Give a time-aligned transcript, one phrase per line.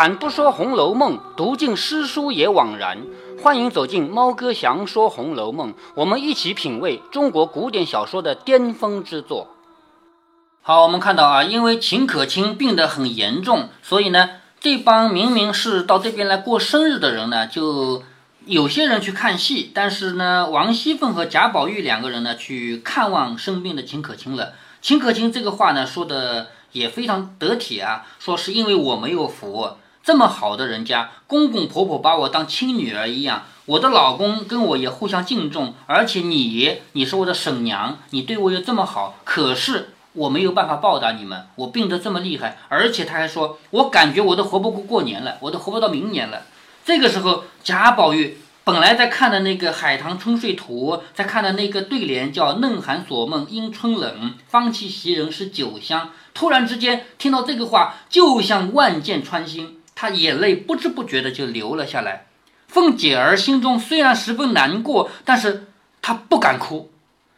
[0.00, 3.02] 开坛不说《红楼梦》，读尽诗书也枉然。
[3.42, 9.48] 欢迎走进猫哥祥说《红楼梦》，我们一起品味中国古典小说的巅峰之作。
[10.62, 18.02] 好，我们看到啊，因为秦可卿病得很严重，所以呢，这帮明明是到这边来过生日的人呢，就
[18.46, 24.54] 有些人去看戏，但是呢，王熙凤和贾宝玉两个人呢，去看望生病的秦可卿了。
[24.80, 26.46] 秦可卿这个话呢，说的。
[26.72, 29.70] 也非常得体啊，说是因为我没有福，
[30.10, 46.42] 这么好的人家，公公婆婆把我当亲女儿一样，我的老公跟我也互相敬重，而且你，你是我的婶娘，你对我又这么好，可是我没有办法报答你们，我病得这么厉害，而且他还说，我感觉我都活不过过年了，我都活不到明年了。
[46.84, 48.38] 这个时候，贾宝玉。
[48.62, 56.10] 本来在看的那个《海棠春睡图》，在看的那个对联叫“嫩寒锁梦因春冷，芳气袭人是酒香”。
[56.34, 62.24] 突然之间听到这个话，就像万箭穿心，他眼泪不知不觉的就流了下来。
[62.68, 65.66] 凤姐儿心中虽然十分难过，但是
[66.00, 66.90] 她不敢哭，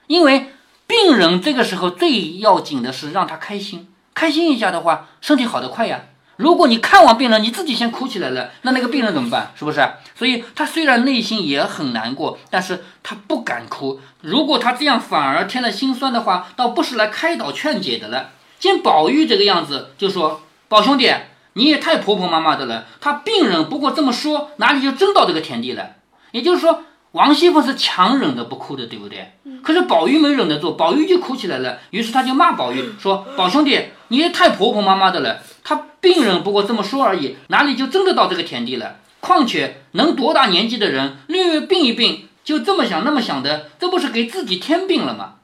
[0.07, 0.47] 因为
[0.87, 6.03] 病人这个时候最要紧的是让他开心，开心一下的话，身体好得快呀。
[6.37, 9.51] 如果你看完病人，你自己先哭起来了，那那个病人怎么办？
[9.57, 9.81] 是不是？
[10.15, 14.01] 所以他虽然内心也很难过，但是他不敢哭。
[14.21, 18.31] 如果他这样反而添了心酸的话，倒不是来开导劝解的了。
[18.61, 21.13] 见宝玉这个样子，就说：“宝兄弟，
[21.55, 22.87] 你也太婆婆妈妈的了。
[23.01, 25.97] 他病人不过这么说，哪里就真到这个田地了？
[26.31, 29.33] 也就是说，王熙凤是强忍着不哭的，对不对？
[29.63, 31.79] 可是宝玉没忍得住，宝玉就哭起来了。
[31.91, 33.79] 于是他就骂宝玉说：‘宝兄弟，
[34.09, 38.97] 你也太婆婆妈妈的了。’他病人不过这么说而已，哪里就真的到这个田地了？
[39.21, 45.35] 况且能多大年纪的人，略病一病就这么想那么想的，这不是给自己添病了吗？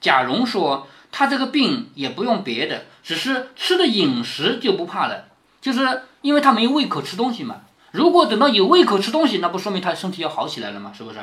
[0.00, 5.24] 贾蓉说，他这个病也不用别的，只是吃的饮食就不怕了，
[5.64, 7.62] 就是因为他没胃口吃东西嘛。
[7.90, 10.92] 如果等到有胃口吃东西，那不说明他身体要好起来了吗？
[10.94, 11.18] 是不是？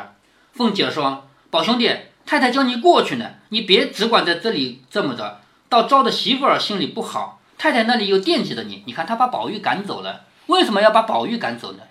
[0.53, 7.39] 凤姐说，宝兄弟，太太叫你过去呢，你别只管在这里这么着，到招的媳妇儿心里不好。
[7.59, 11.83] 太太那里又惦记着你，你看他把宝玉赶走了，为什么要把宝玉赶走呢？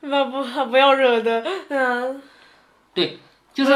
[0.00, 2.20] 那不不要惹的，嗯，
[2.92, 3.18] 对，
[3.54, 3.72] 就是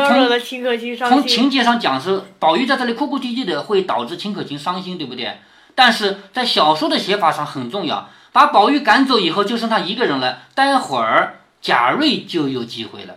[0.99, 5.39] 从情节上讲是宝玉在这里哭哭啼啼的，会导致秦可卿伤心，对不对？
[5.81, 13.15] 但是在小说的写法上很重要，把宝玉赶走以后就剩他一个人了，待会儿贾瑞就有机会了，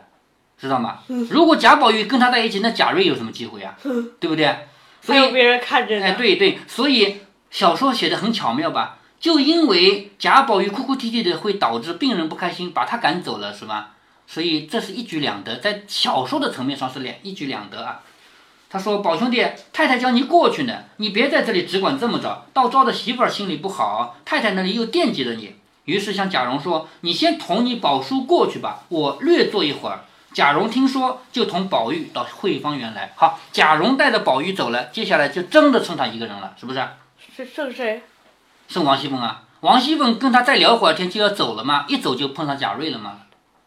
[0.57, 0.99] 知道吗？
[1.29, 3.75] 如果贾宝玉跟他在一起，那贾瑞有什么机会啊？
[4.17, 4.55] 对不对？
[5.01, 7.17] 所以别人看着哎，对对，所以。
[7.53, 8.97] 小说写的很巧妙吧？
[9.19, 13.91] 就因为贾宝玉哭哭啼啼的，会导致病人不开心，把他赶走了，是吧？
[14.25, 17.99] 所以这是一举两得，在小说的层面上是两一举两得啊。
[18.73, 33.13] 他说：“宝兄弟，太太叫你过去呢，你别在这里只管这么着，到招的媳妇儿心里不好，太太那里又惦记着你。”于是向贾蓉说：“你先同你宝叔过去吧，我略坐一会儿。”贾蓉听说，就同宝玉到汇芳园来。
[33.15, 36.83] 好，贾蓉带着宝玉走了，接下来就真的剩他一个人了，是不是？
[37.35, 38.01] 是剩谁？
[38.67, 39.43] 剩王熙凤啊！
[39.59, 43.19] 王熙凤跟他再聊会儿天就要走了嘛，一走就碰上贾瑞了嘛，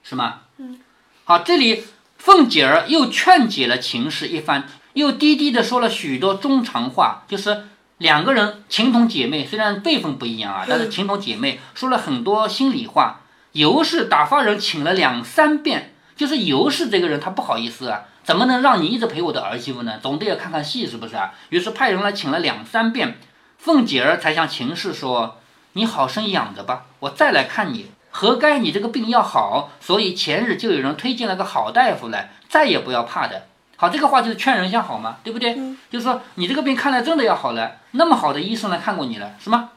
[0.02, 0.40] 是吗？
[0.56, 0.80] 嗯。
[1.22, 1.84] 好，这里
[2.18, 4.66] 凤姐儿又劝解了秦氏一番，
[4.96, 7.64] 又低低的说了许多衷肠话，就是
[7.98, 13.20] 两个人情同姐妹，虽然辈分不一样啊，但是情同姐妹，说了很多心里话。
[13.52, 19.98] 尤氏打发人请了两三遍，就是尤氏这个人，他不好意思啊，怎么能让你一直陪我的儿媳妇呢？
[20.00, 21.34] 总得要看看戏，是不是啊？
[21.50, 23.18] 于是派人来请了两三遍。
[23.58, 25.38] 凤姐儿才向秦氏说
[25.74, 27.90] ：“你好生养着吧，我再来看你。
[28.10, 33.42] 何该你这个病要好，所以前日就有人推荐了个好大夫来，再也不要怕的。
[33.76, 35.54] 好，这个话就是劝人向好嘛，对不对？
[35.90, 39.70] 就是说你这个病看来真的要好了，那么好的医生来看过你了，是吗？”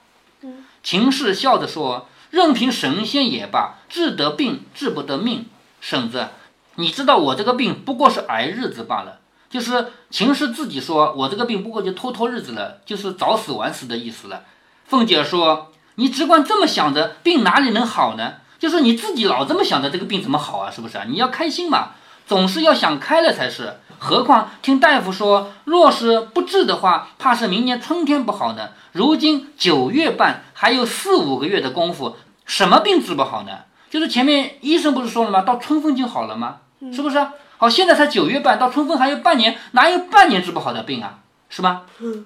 [0.82, 5.46] 秦氏笑着说：“任凭神仙也罢，治得病治不得命。
[5.82, 6.30] 婶子，
[6.76, 9.20] 你知道我这个病不过是挨日子罢了。”
[9.50, 14.44] 就是秦氏自己说，我这个病不过就拖拖日子了，就是早死晚死的意思了。
[14.86, 18.36] 凤姐说：“你只管这么想着，病哪里能好呢？
[18.60, 20.72] 就是你自己老这么想着，这个病怎么好啊？
[20.72, 21.06] 是不是啊？
[21.08, 21.94] 你要开心嘛，
[22.26, 23.80] 总是要想开了才是。
[24.00, 28.70] 何况听大夫说，若是不治的话，怕是明年春天不好呢。
[28.94, 32.16] 如今九月半，还有四五个月的功夫，
[32.46, 33.52] 什么病治不好呢？
[33.90, 35.42] 就是前面医生不是说了吗？
[35.42, 36.58] 到春分就好了吗？
[36.94, 37.20] 是不是？”
[37.58, 41.20] 好，现在才九月半，到春分还有半年，哪有半年治不好的病啊？
[41.50, 41.82] 是吧？
[42.00, 42.26] 嗯，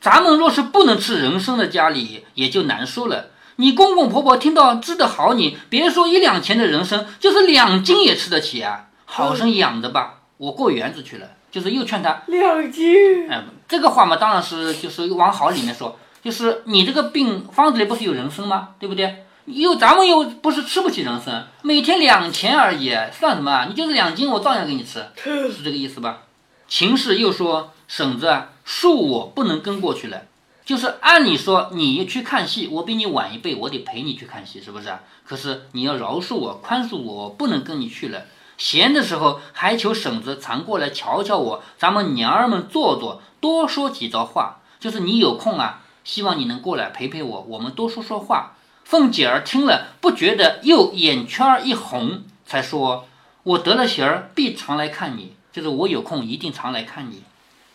[0.00, 3.30] 咱们若是不能吃人参的家里，也就难说了。
[3.56, 8.88] 你公公婆婆听到治得好，你别说一两钱的人参，就是两斤也吃得起啊。
[9.06, 13.30] 好生养着吧，我过园子去了，就是又劝他两斤。
[13.30, 18.70] 哎，这个话嘛，当然是就是往好里面说，就是你这个病方子里不是有人参吗？
[18.78, 19.24] 对不对？
[19.46, 23.66] 又咱们又不是吃不起人参，每天两钱而已，算什么啊？
[23.68, 26.22] 你就是两斤，我照样给你吃，是这个意思吧？
[26.68, 30.22] 秦氏又说：“婶子啊，恕我不能跟过去了。
[30.64, 34.92] 就是按理说，你去看戏，我比你晚一辈，我得陪你去看戏，是不是？
[35.24, 38.24] 可是你要饶恕我，宽恕我，我不能跟你去了。
[38.58, 44.60] 闲的时候还求婶子常过来瞧瞧我，咱们娘儿们坐坐，多说几招话。
[44.78, 48.52] 就是你有空啊，希望你能过来陪陪我，我们多说说话。”
[48.84, 53.06] 凤姐儿听了，不觉得又眼圈一红，才说
[53.42, 55.34] ：“我得了闲儿，必常来看你。
[55.52, 57.22] 就是我有空，一定常来看你。”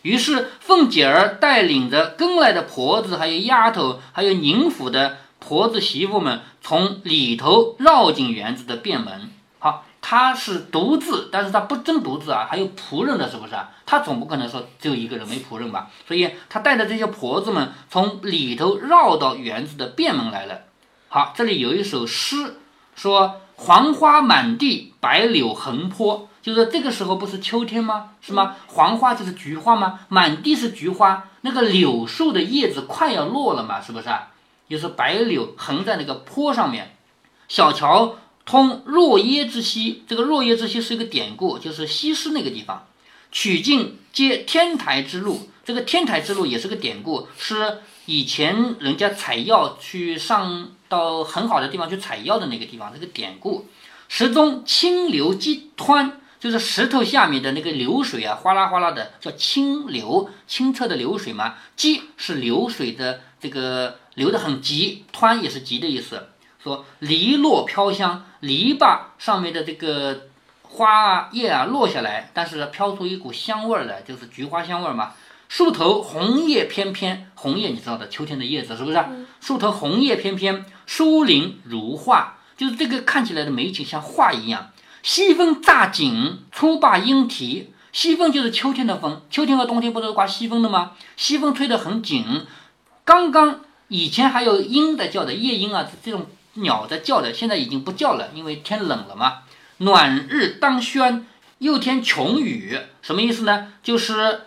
[0.02, 9.30] 于是凤姐儿带领着跟来的婆子，还有丫头，还有宁府的婆子媳妇们，从里头绕进园子的便门。
[10.02, 13.70] 他，是独自，但是他不真独自啊，还有仆人的，是不是啊？
[13.86, 15.88] 他总不可能说只有一个人没仆人吧？
[16.06, 20.62] 所以他带着这些婆子们从里头绕到园子的便门来了。
[21.08, 22.56] 好，这里有一首诗，
[22.94, 26.28] 说黄花满地，白柳横坡。
[26.42, 28.10] 就是这个时候不是秋天吗？
[28.20, 28.56] 是吗？
[28.66, 30.00] 黄花就是菊花吗？
[30.08, 34.32] 满地是菊花，那个柳树的叶子快要落了嘛，是不是啊？
[34.68, 36.96] 就是白柳横在那个坡上面。
[37.46, 42.86] 小桥通若耶之溪，这个若耶之溪是一个典故，就是西施那个地方。
[43.30, 53.66] 曲径接天台之路，这个天台之路也是个典故，是以前人家采药去上到很好的地方去采药的那个地方，这个典故。
[54.08, 56.12] 石中清流激湍。
[56.42, 61.54] 就是石头下面的那个流水啊，哗啦哗啦的，叫清流，清澈的流水嘛。
[61.76, 66.30] 急是流水的这个流得很急，湍也是急的意思。
[66.62, 70.28] 说篱落飘香，篱笆上面的这个
[70.62, 75.12] 花啊叶啊落下来，但是飘出一股香味儿来，就是菊花香味儿嘛。
[75.48, 79.04] 树头红叶翩翩，红叶你知道的，秋天的叶子是不是？
[79.40, 84.70] 树头红叶翩翩，疏林如画，就是这个看起来的美景像画一样。
[85.02, 87.72] 西风乍紧，初罢莺啼。
[87.92, 90.92] 西风就是秋天的风，秋天和冬天不都是刮西风的吗？
[91.18, 92.46] 西风吹得很紧，
[93.04, 99.42] 刚刚以前还有鹰在叫的，夜莺啊，这种鸟在叫的，现在已经不叫了，因为天冷了嘛。
[99.78, 101.26] 暖日当轩，
[101.58, 103.72] 又添琼雨，什么意思呢？
[103.82, 104.42] 就是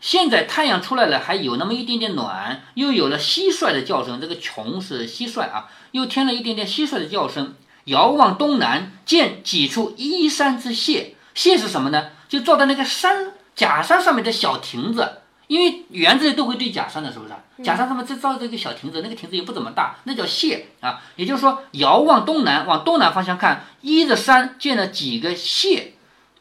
[0.00, 7.54] 现在太阳出来了，还有那么一点点暖，又有了蟋蟀的叫声，这个琼是蟋蟀啊，又添了一点点蟋蟀的叫声。
[7.84, 11.14] 遥望东南，见几处依山之榭。
[11.34, 12.10] 榭是什么呢？
[12.28, 15.18] 就坐在那个山假山上面的小亭子。
[15.46, 17.34] 因为园子里都会堆假山的，是不是？
[17.62, 21.02] 假山上面再造这个小亭子，那个亭子也不怎么大，那叫榭啊。
[21.16, 25.88] 也就是说，遥望东南，往东南方向看，依着山建了几个榭。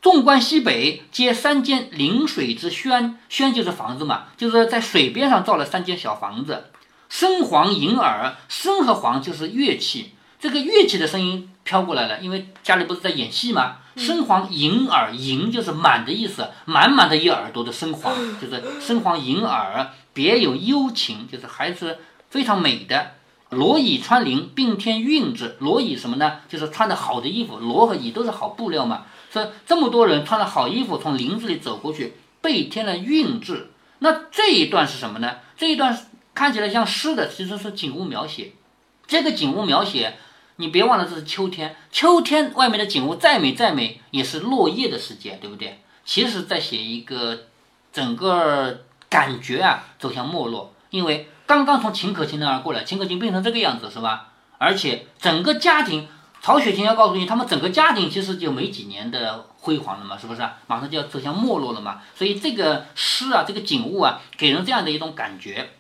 [0.02, 3.18] 纵观西北，皆三间临水之轩。
[3.30, 6.66] 轩就是房子嘛，就是在水边上造了三间小房子。
[7.10, 10.12] 笙簧银耳，笙和簧就是乐器。
[10.40, 13.78] 这个乐器的声音飘过来了，因为家里不是在演戏吗？
[13.96, 22.00] 深黄银耳，银就是满的意思，满满的一耳朵的深黄，就是深黄银耳，别有幽情，就是还是
[22.30, 23.12] 非常美的。
[23.52, 25.58] 罗椅穿林，并添韵致。
[25.60, 26.40] 罗椅什么呢？
[26.50, 29.04] 就是穿的好的衣服，罗和椅都是好布料嘛。
[29.32, 33.70] 说这么多人穿了好衣服从林子里走过去，倍添了韵致。
[34.00, 35.36] 那这一段是什么呢？
[35.56, 35.96] 这一段
[36.34, 38.54] 看起来像诗的，其实是景物描写。
[39.06, 40.18] 这个景物描写。
[40.58, 41.76] 你别忘了，这是秋天。
[41.92, 45.82] 秋天外面的景物再美再美，也是落叶的时节，对不对？
[46.06, 47.44] 其实在写一个
[47.92, 50.74] 整个感觉啊，走向没落。
[50.90, 54.30] 因为刚刚从秦可卿那儿过来，秦可卿变成这个样子，是吧？
[54.60, 56.08] 而且整个家庭，
[56.42, 60.42] 曹雪芹要告诉你，他们整个家庭其实就没几年的辉煌了嘛，是不是？
[60.68, 62.02] 马上就要走向没落了嘛。
[62.16, 65.72] 所以这个诗啊，这个景物啊，给人这样的一种感觉。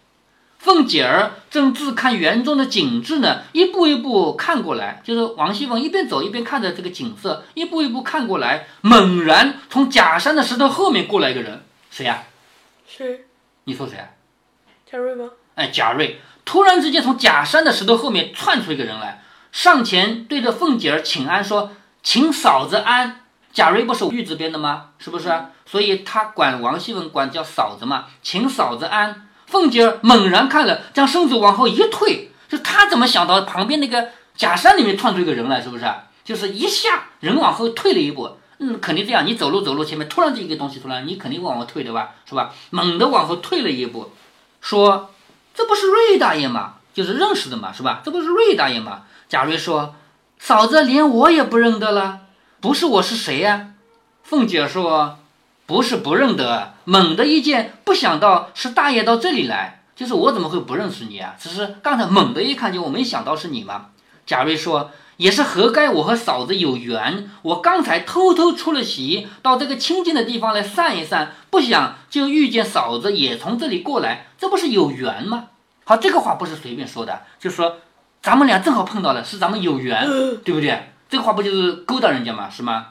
[0.63, 8.67] 凤姐儿正自看园中的景致呢，一步一步看过来，就是王熙凤一边走一边看着这个景色，一步一步看过来。
[8.79, 12.23] 猛然从假山的石头后面过来一个人，谁呀？
[12.87, 13.25] 谁？
[13.65, 14.07] 你说谁啊？
[14.89, 15.31] 贾瑞吗？
[15.55, 23.19] 哎，贾瑞突然之间从假山的石头后面窜出一个人来，上前对着凤姐儿请安，说：“请嫂子安。”
[23.51, 24.91] 贾瑞不是玉字边的吗？
[24.97, 25.29] 是不是？
[25.65, 29.27] 所以他管王熙凤管叫嫂子嘛，请嫂子安。
[29.45, 35.61] 凤姐儿猛然看了，将身子往后一退，就她怎么想到旁边那个假山里面窜出一个人来？
[35.61, 35.85] 是不是？
[36.23, 39.25] 就是一下人往后退了一步，嗯，肯定这样。
[39.25, 42.11] 你走路走路，前面突然就一个东西出来，你肯定往后退的吧？
[42.27, 42.53] 是吧？
[42.69, 44.11] 猛地往后退了一步，
[44.61, 45.11] 说
[45.53, 46.75] ：“这不是瑞大爷吗？
[46.93, 48.01] 就是认识的嘛，是吧？
[48.05, 49.95] 这不是瑞大爷吗？”贾瑞说
[50.39, 52.21] ：“嫂子连我也不认得了，
[52.61, 53.71] 不是我是谁呀？”
[54.23, 55.19] 凤姐说。
[55.73, 61.33] 不是不认得，猛的一见，不想到是大爷到这里来，就是我怎么会不认识你啊？
[61.39, 63.87] 只是刚才猛的一看见，我没想到是你嘛。
[64.23, 67.27] 贾瑞说：“也是活该，我和嫂子有缘。
[67.41, 75.45] 我刚才偷偷出了席，到这个清静的地方来散一散，不想就遇见嫂子也从这里过来，这不是有缘吗？”
[75.85, 77.77] 好，这个话不是随便说的，就说
[78.21, 80.05] 咱们俩正好碰到了，是咱们有缘，
[80.45, 80.91] 对不对？
[81.09, 82.47] 这个话不就是勾搭人家嘛？
[82.47, 82.89] 是吗？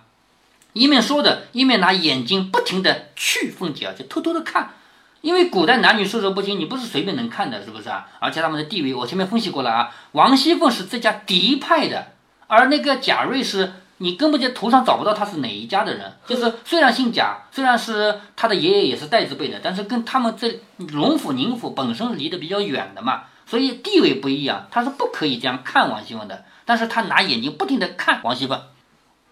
[0.72, 4.74] 一面说着，一面拿眼睛不停地去凤姐，就偷偷的看。
[5.20, 8.08] 因为古代男女授受不亲，你不是随便能看的，是不是啊？
[8.18, 9.94] 而且他们的地位，我前面分析过了啊。
[10.12, 12.08] 王熙凤是这家嫡派的，
[12.48, 16.12] 而那个贾瑞是你根本就图上找不到他是哪一家的人。
[16.26, 26.44] 就是虽然姓贾，虽然是他的爷爷也是代字辈的，但是跟他们这荣府宁府本身离得比较远的嘛，所以地位不一样，他是不可以这样看王熙凤的。
[26.64, 28.60] 但是他拿眼睛不停地看王熙凤。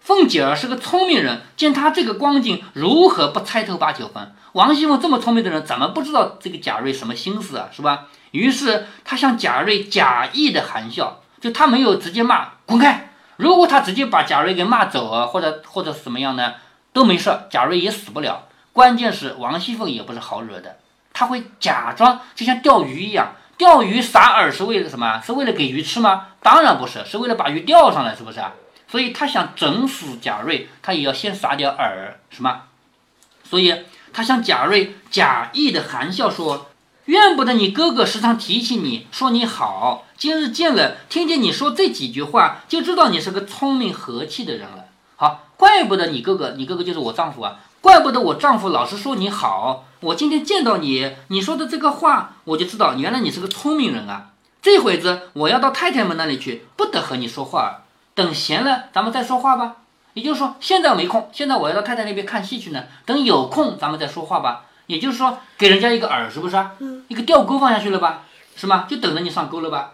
[0.01, 4.33] 凤姐儿是个聪明人，见他这个光景，如何不猜透八九分？
[4.53, 7.69] 王熙凤这么聪明的人，怎么不知道这个贾瑞什么心思啊？
[7.71, 8.07] 是吧？
[8.31, 13.11] 于是他向贾瑞假意的含笑，就他没有直接骂滚开。
[13.37, 16.55] 如果他直接把贾瑞给骂走啊，或者或者怎么样呢，
[16.91, 18.47] 都没事，贾瑞也死不了。
[18.73, 20.79] 关键是王熙凤也不是好惹的，
[21.13, 25.21] 他会假装就像钓鱼一样，钓鱼撒饵是为了什么？
[25.23, 26.29] 是为了给鱼吃吗？
[26.41, 28.51] 当然不是，是为了把鱼钓上来，是不是啊？
[28.91, 32.63] 所以他想整死贾瑞，他也要先撒点饵，是吗？
[33.49, 33.73] 所以
[34.11, 36.67] 他向贾瑞假意的含笑说
[37.05, 40.05] ：“怨不得你哥哥时常提起你，说你好。
[40.17, 44.85] 今日见了，听见你说这几句话，就知道你是个聪明和气的人了。
[45.15, 49.85] 好，怪不得你哥哥，你哥哥就是我丈夫啊，怪不得我丈夫老是说你好。
[50.01, 54.31] 我今天见到你，你说的这个话，我就知道原来你是个聪明人啊。
[54.61, 57.80] 这会子我要到太太们那里去，不得和你说话。”
[58.13, 59.77] 等闲了，咱们再说话吧。
[60.13, 62.83] 也就是说，现在没空，现在我要到太太那边看戏去呢。
[63.05, 64.65] 等有空，咱们再说话吧。
[64.87, 66.57] 也就是说，给人家一个饵，是不是？
[66.79, 67.05] 嗯。
[67.07, 68.23] 一个钓钩放下去了吧？
[68.55, 68.85] 是吗？
[68.89, 69.93] 就等着你上钩了吧？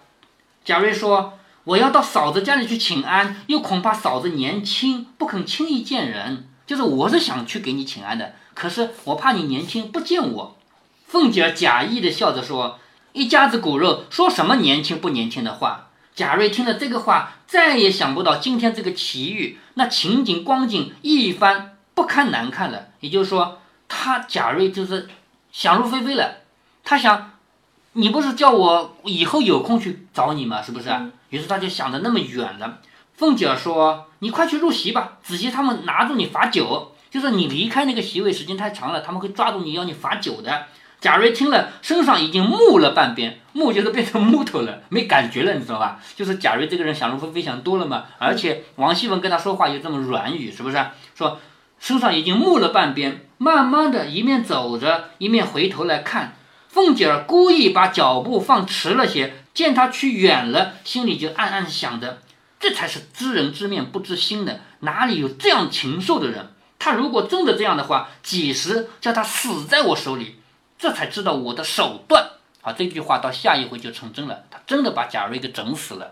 [0.65, 6.49] 贾瑞说：“我要到嫂子家里去请安，又恐怕嫂子年轻，不肯轻易见人。
[6.65, 10.57] 就是我是想去给你请安的，可是我怕你年轻不见我。”
[11.05, 12.79] 凤姐假意的笑着说
[13.13, 15.86] ：“一家子骨肉，说什么年轻不年轻的话？”
[16.17, 22.87] 贾瑞听了这个话，再也想不到今天这个奇遇，那情景光景一番不堪难看了。
[23.01, 25.07] 也就是说，他贾瑞就是
[25.51, 26.37] 想入非非了。
[26.83, 27.33] 他想，
[27.93, 30.59] 你不是叫我以后有空去找你吗？
[30.59, 30.89] 是不是？
[31.29, 32.79] 于是他就想的那么远了。
[33.13, 40.65] 凤姐说：“你快去入席吧，子熙他们拿住你罚酒，就是你离开那个席位时间太长了，他们会抓住你要你罚酒的。”
[40.99, 45.99] 贾瑞听了，身上已经木了半边，木就是变成木头了，没感觉了，你知道吧？
[46.15, 48.05] 就是贾瑞这个人想入非非想多了嘛。
[48.17, 50.83] 而且王熙凤跟他说话又这么软语，是不是？
[51.13, 51.39] 说
[51.79, 56.33] 身上已经木了半边，慢慢的一面走着，一面回头来看。
[56.67, 62.19] 凤姐儿故意把脚步放迟了些，见他去远了，心里就暗暗想着：
[62.59, 66.53] 这才是知人知面不知心的，哪里有这样禽兽的人？
[66.79, 70.35] 他如果真的这样的话，几时叫他死在我手里？
[70.77, 72.29] 这才知道我的手段。
[72.61, 74.43] 好，这句话到下一回就成真了。
[74.51, 76.11] 他真的把贾瑞给整死了。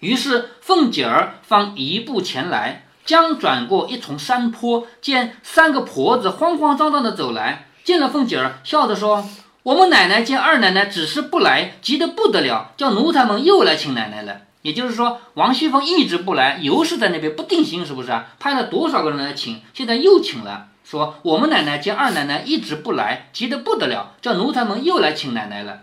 [0.00, 9.28] 于是凤姐儿方一步前来，将转过一重山坡，见三个婆子慌慌张张的走来，见了凤姐儿，笑着说
[9.62, 18.26] ：“我们奶奶见二奶奶只是不来，急得不得了，叫奴才们又来请奶奶了。”也就是说，王熙凤一直不来，尤氏在那边不定心，是不是啊？
[18.38, 20.68] 派了多少个人来请，现在又请了。
[20.90, 25.82] 说我们奶奶见二奶奶一直不来，急得不得了，叫奴才们又来请奶奶了。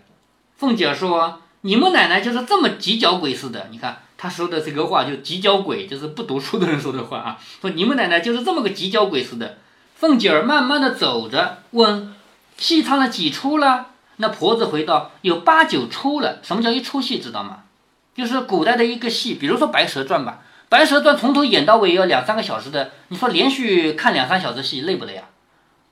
[0.57, 7.37] 凤姐说：“你们奶奶就是这么急脚鬼似的。”你看她说的这个话，就急脚鬼，就是不读书的人说的话啊。
[7.61, 9.59] 说你们奶奶就是这么个急脚鬼似的。
[9.95, 12.13] 凤姐儿慢慢的走着，问
[12.59, 17.19] ：“戏唱了几出了？”那婆子回道：“有八九出了。”什么叫一出戏？
[17.19, 17.59] 知道吗？
[18.13, 20.39] 就是古代的一个戏，比如说《白蛇传》吧。
[20.69, 25.29] 《白蛇传》从头演到尾要两三个小时的，你说连续看两三小时戏累不累啊？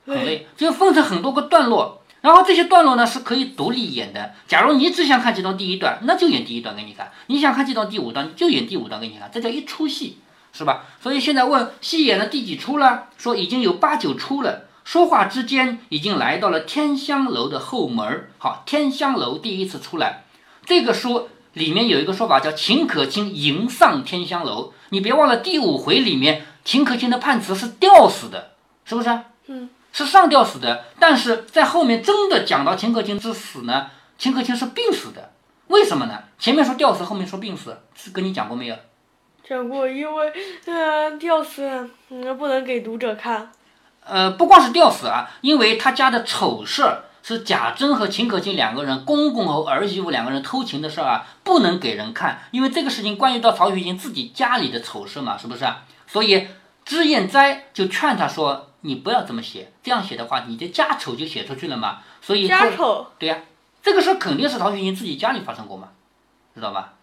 [0.06, 4.34] 很累，就分成很多个段落，然后这些段落呢是可以独立演的。
[4.48, 9.32] 假如你只想看其中第一段，那就演第一段给你看；你想看其中第五段，就演第五段给你看。
[9.34, 10.18] 这叫一出戏，
[10.52, 10.84] 是吧？
[11.02, 13.06] 所以现在问戏演了第几出了？
[13.18, 14.66] 说已经有八九出了。
[14.84, 18.28] 说话之间已经来到了天香楼的后门。
[18.38, 20.26] 好，天香楼第一次出来，
[20.66, 21.30] 这个书。
[21.56, 28.52] 里面有一个说法叫秦可卿迎上天香楼，你别忘了第五回里面秦可卿的判词是吊死的，
[28.84, 29.10] 是不是？
[29.48, 30.84] 嗯，是上吊死的。
[31.00, 35.32] 但是在后面真的讲到秦可卿之死呢，秦可卿是病死的，
[35.68, 36.20] 为什么呢？
[36.38, 38.76] 前面说吊死，后面说病死，是跟你讲过没有？
[39.48, 40.34] 讲过，因为
[40.66, 43.50] 呃吊死，嗯不能给读者看。
[44.04, 55.66] 呃，不光是吊死啊，因为他家的丑事儿是贾珍和秦可卿两个人，公公和儿媳妇两个人偷情的事儿啊，不能给人看，因为这个事情关系到曹雪芹自己家里的丑事嘛，是不是？
[56.06, 56.48] 所以
[56.84, 63.40] 脂砚斋就劝他说：“你不要这么写，这样写的话，你的家丑就写出去了嘛。”所以家丑，对呀，
[63.82, 65.88] 这个事儿肯定是曹雪芹自己家里发生过嘛，
[66.54, 66.94] 知道吧？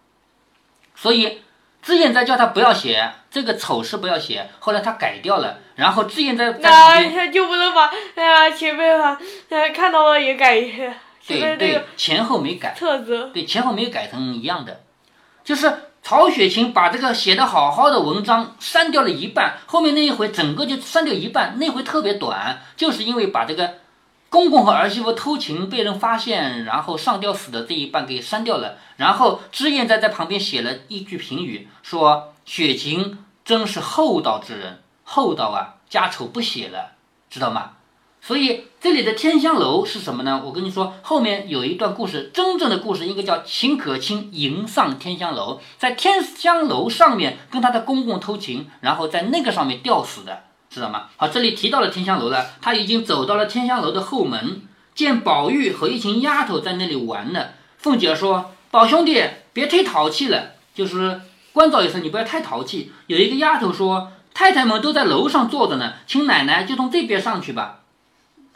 [0.95, 1.41] 所以。
[1.83, 4.49] 脂砚斋叫他不要写这个丑事，不要写。
[4.59, 10.93] 后来他改掉了，然后脂砚斋在旁那就不能把哎呀前面哈呃看到了也改一下。
[11.27, 12.73] 对对，前后没改。
[12.73, 13.29] 册子。
[13.33, 14.81] 对，前后没改成一样的，
[15.43, 15.71] 就是
[16.01, 23.82] 曹雪芹把这个写的好好的文章删掉了一半，后面那一回整个就删掉一半，那回特别短，就是因为把这个。
[24.33, 28.79] 公公和儿媳妇偷情被人发现，然后上吊死的这一半给删掉了。
[28.97, 36.93] 然后脂砚斋在旁边写了一句评语，说雪晴真是厚道之人，厚道啊，家丑不写了，
[37.29, 37.73] 知道吗？
[38.21, 40.41] 所以这里的天香楼是什么呢？
[40.43, 50.45] 我跟你说，后面有一段故事，真正的故事应该叫秦可卿迎上天香楼，在天香楼上面跟他的公公偷情，然后在那个上面吊死的。
[50.73, 51.09] 知道吗？
[51.17, 54.63] 好，这里提到了天香楼了，他已经走到了天香楼的后门，
[54.95, 57.49] 见宝玉和一群丫头在那里玩呢。
[57.77, 67.81] 凤姐说：“宝兄弟，别忒淘气了，就是关照一声，你不要太淘气。”有一个丫头说：“太太们都在楼上坐着呢，请奶奶就从这边上去吧。”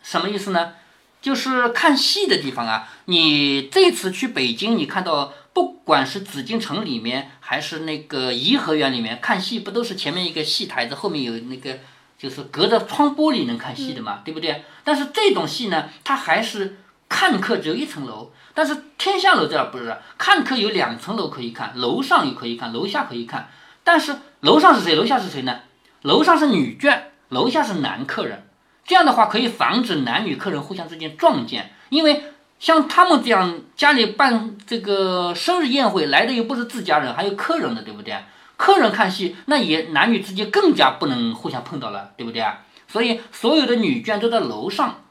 [0.02, 0.74] 什么意思呢？
[1.22, 2.90] 就是看戏的地方啊。
[3.06, 11.78] 你这次去北京，你看到不管是紫禁城里面，还是那个颐和园里面看戏，不都是前面一个戏台子，后面有那个。
[12.18, 14.64] 就是隔着窗玻璃能看戏的嘛，对不对？
[14.84, 18.32] 但是这种戏呢，它还是看客只有一层楼。
[18.54, 23.50] 但是天下楼这儿不是，看客有两层楼可以看，楼上也可以看，楼下可以看。
[23.84, 24.96] 但是楼上是谁？
[24.96, 25.60] 楼下是谁呢？
[26.02, 27.00] 楼上是女眷，
[27.30, 28.48] 楼下是男客人。
[28.84, 32.24] 这样的话可以防止男女客人互相之间撞见，因为
[32.58, 38.16] 像他们这样家里办这个生日宴会来的又不是自家人，还有客人的，对不对？
[38.58, 42.66] 客人看戏，那也男女之间更加不能互相碰到了，对不对啊？
[42.88, 45.02] 所以所有的女眷都在楼上，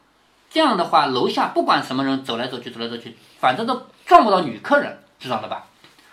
[0.51, 5.67] 这样的话，楼下不管什么人走来走去，走来走去，反正都撞不到女客人，知道了吧？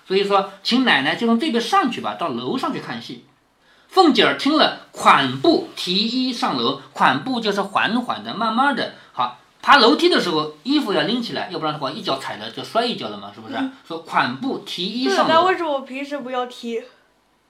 [0.06, 3.26] 所以说，请奶奶就从这边上去吧，到楼上去看戏。
[3.88, 8.96] 凤姐儿听了，款步提衣上楼，款步就是缓缓的、慢慢的。
[9.12, 13.56] 好，爬楼梯的时候，衣服要拎起来，要不然的话，一脚踩了就摔一跤了嘛，是不是？
[13.88, 15.34] 说款步提衣上楼。
[15.34, 16.82] 那为什么我平时不要提？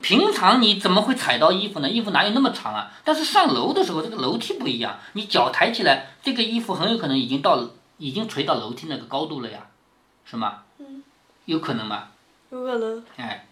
[0.03, 1.89] 平常你怎么会踩到衣服呢？
[1.89, 2.91] 衣服哪有那么长啊？
[3.05, 9.59] 但是上楼的时候，这个楼梯不一样，你脚抬起来，这个衣服很有可能已经到，已经垂到楼梯那个高度了呀，
[10.25, 10.63] 是吗？
[10.79, 11.01] 嗯，
[11.45, 12.09] 有可能吗？
[12.51, 13.03] 有可能。
[13.15, 13.47] 哎，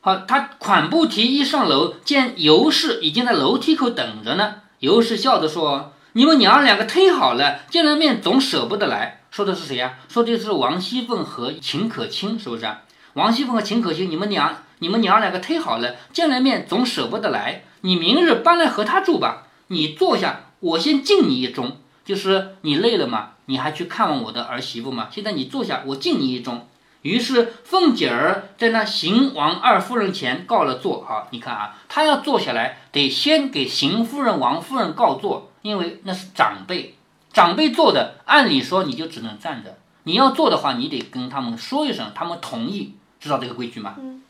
[0.00, 4.56] 好，他款步提衣上楼，见尤氏已经在楼梯口等着呢。
[4.80, 10.00] 尤氏笑着说：“你们娘儿两个忒好了，见了面总舍不得来。”说的是谁呀？
[10.08, 12.68] 说的是王熙凤和秦可卿，是不是？
[13.14, 14.56] 王熙凤和秦可卿，你们娘。
[14.78, 17.62] 你们娘两个忒好了，见了面总舍不得来。
[17.82, 19.46] 你明日搬来和他住吧。
[19.68, 21.72] 你坐下，我先敬你一盅。
[22.04, 25.08] 就是你累了嘛，你还去看望我的儿媳妇嘛。
[25.10, 26.62] 现在你坐下，我敬你一盅。
[27.02, 31.04] 于是凤姐儿在那邢王二夫人前告了座。
[31.06, 36.96] 好，你看啊，她要坐下来，得先给邢夫人、王夫人告座，因为那是长辈。
[37.32, 39.76] 长辈坐的，按理说你就只能站着。
[40.04, 43.94] 你要坐的话，你得跟他们说一声，他们同意，知道这个规矩吗？
[43.98, 44.20] 嗯。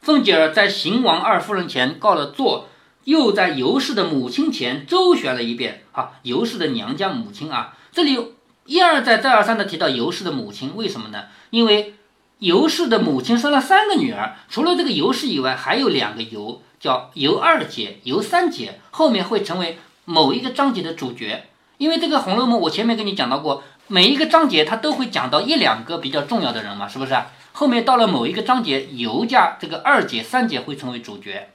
[0.00, 2.64] 凤姐儿在邢王二夫人前告了状，
[3.04, 5.82] 又在尤氏的母亲前周旋了一遍。
[5.90, 8.34] 啊，尤氏的娘家母亲啊，这里
[8.66, 11.24] 一而再再而三的提到尤氏的母亲，为什么呢？
[11.50, 11.94] 因为
[12.38, 21.48] 尤氏的母亲生了三个女儿，除了这个尤氏以外，还有两个尤，叫尤二姐、尤三姐，后面会成为某一个章节的主角。
[21.78, 27.14] 因为这个《红楼梦》，我前面跟你讲到过，每一个章节它都会讲到一两个比较重要的人嘛，是不是？
[27.58, 31.48] 后面到了某一个章节，尤家这个二姐、三姐会成为主角。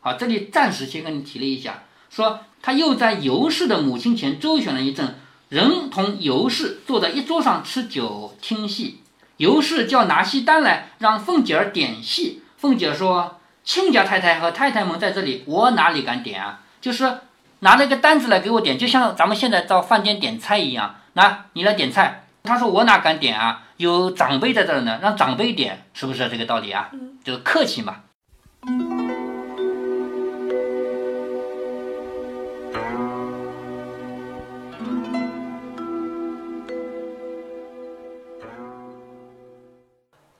[0.00, 5.14] 好，这里暂时先跟你提了一下，说他又在尤氏的母亲前周旋了一阵，
[5.48, 9.00] 人同尤氏坐在一桌上吃酒听戏。
[9.38, 12.42] 尤氏叫拿戏单来，让凤姐儿点戏。
[12.58, 16.60] 凤姐儿说：“亲家太太和太太们在这里，我哪里敢点啊？
[16.82, 17.20] 就是
[17.60, 23.64] 拿了一个单子来给我点，就像咱们现在到饭店点菜一样，那你来点菜。”他说：“我哪敢点啊？
[23.76, 26.90] 有长辈在这儿呢，让长辈点，是不是这个道理啊？
[27.24, 27.96] 就是客气嘛。”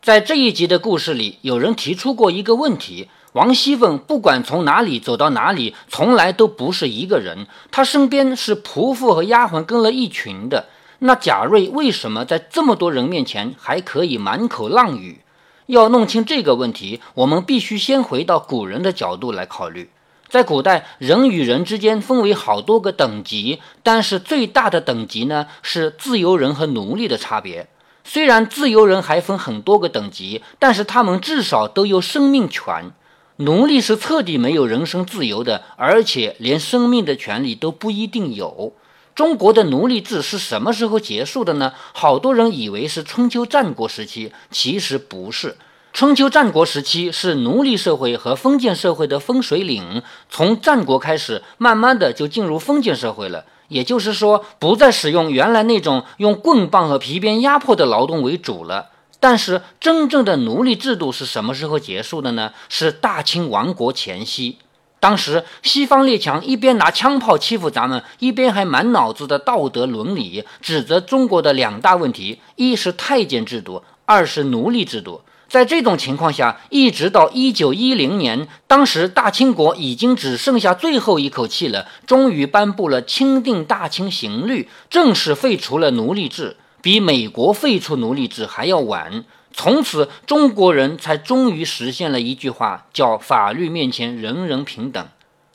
[0.01, 10.67] 在这一集的故事里，有人提出过一个问题：王熙凤不管从哪里走到哪里，从来都不是一个人，她身边是仆妇和丫鬟跟了一群的。
[11.01, 15.21] 那贾瑞为什么在这么多人面前还可以满口浪语？
[15.67, 19.91] 要弄清这个问题，我们必须先回到古人的角度来考虑。
[20.29, 27.69] 在古代，人与人之间分为好多个等级，但是最大的等级呢是自由人和奴隶的差别。
[28.05, 32.93] 虽然自由人还分很多个等级，但是他们至少都有生命权。
[33.39, 38.73] 奴隶是彻底没有人身自由的，而且连生命的权利都不一定有。
[39.17, 41.73] 中国的奴隶制是什么时候结束的呢？
[41.95, 45.57] 好多人以为是春秋战国时期，其实不是。
[45.95, 53.47] 春秋战国时期是奴隶社会和封建社会的分水岭，从战国开始，慢慢的就进入封建社会了。
[53.69, 58.91] 也就是说，不再使用原来那种用棍棒和皮鞭压迫的劳动为主了。
[59.19, 62.53] 但是，真正的奴隶制度是什么时候结束的呢？
[62.69, 64.59] 是大清亡国前夕。
[64.99, 75.21] 当时，西方列强一边拿枪炮欺负咱们，一边还满脑子的道德伦理，指责中国的两大问题：一是太监制度，二是奴隶制度。
[75.49, 89.25] 在这种情况下，一直到一九一零年，当时大清国已经只剩下最后一口气了，终于颁布了《钦定大清刑律》，正式废除了奴隶制，比美国废除奴隶制还要晚。
[89.59, 95.09] 从此，中国人才终于实现了一句话，叫“法律面前人人平等”。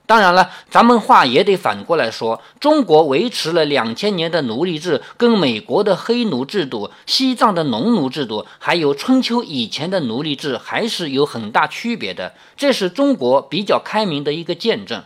[0.07, 12.33] 当然了，咱们话也得反过来说，中国维持了两千年的奴隶制，跟美国的黑奴制度、西藏的农奴制度，还有春秋以前的奴隶制，还是有很大区别的。
[12.57, 15.03] 这是中国比较开明的一个见证。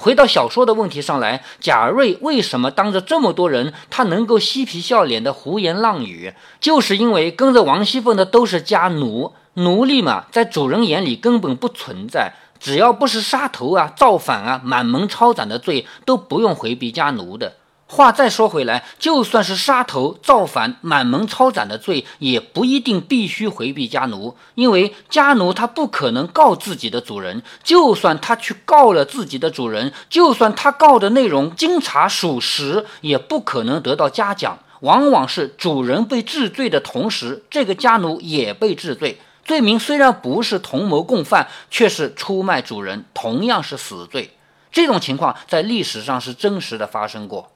[0.00, 6.32] 回到小说的问题上来，贾瑞为什么当着这么多人，他能够嬉皮笑脸的胡言乱语？
[6.58, 12.32] 就是因为跟着王熙凤的都是家奴，奴隶嘛，在主人眼里根本不存在。
[12.58, 17.56] 只要不是杀头啊、造反啊、满门抄斩的罪，都不用回避家奴的。
[17.92, 27.42] 话再说回来，就算是杀头、造反、满门抄斩的罪，也不一定必须回避家奴，因为家奴他不可能告自己的主人。
[27.64, 34.60] 就算他去告了自己的主人，就算他告的内容经查属实，也不可能得到嘉奖。
[34.82, 39.20] 往往是主人被治罪的同时，这个家奴也被治罪。
[39.44, 44.36] 罪名虽然不是同谋共犯，却是出卖主人，同样是死罪。
[44.70, 47.50] 这种情况在历史上是真实的发生过。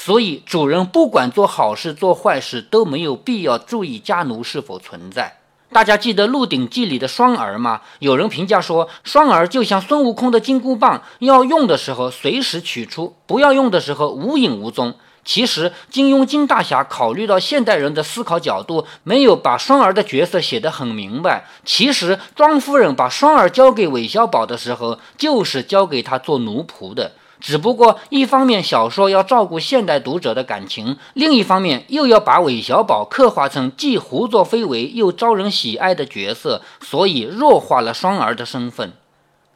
[0.00, 5.38] 所以，主人不管做好事做坏事，都没有必要注意家奴是否存在。
[5.72, 7.80] 大家记得《鹿鼎记》里的双儿吗？
[7.98, 14.94] 有人评价说，双儿就像孙悟空的金箍棒，要用的时候随时取出，不要用的时候无影无踪。
[15.24, 21.44] 其实，金庸金大侠考虑到现代人的思考角度，没有把双儿的角色写得很明白。
[21.64, 27.10] 其实，庄夫人把双儿交给韦小宝的时候，就是交给他做奴仆的。
[27.40, 38.92] 只不过，一方面小说要照顾现代读者的感情，另一方面又要把韦小宝刻画成既胡作非为又招人喜爱的角色，所以弱化了双儿的身份。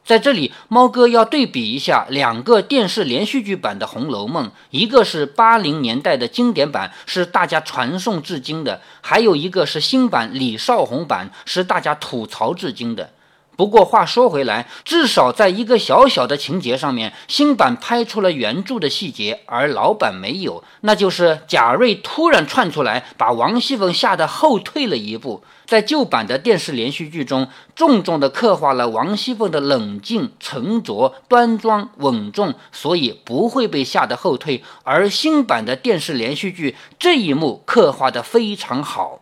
[0.05, 13.11] 在这里，猫哥要对比一下两个电视连续剧版的《红楼梦》，一个是八零年代的经典版，是大家传颂至今的；还有一个是新版李少红版，是大家吐槽至今的。
[13.55, 25.45] 不过话说回来，至少在一个小小的情节上面，新版拍出了原著的细节，而老版没有，那就是贾瑞突然窜出来，把王熙凤吓得后退了一步。
[25.65, 34.63] 在旧版的电视连续剧中，重重地刻画了王熙凤的冷静、沉着、端庄、稳重，所以不会被吓得后退。
[34.83, 39.22] 而新版的电视连续剧这一幕刻画得非常好。